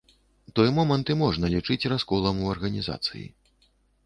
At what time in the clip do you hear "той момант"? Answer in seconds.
0.59-1.11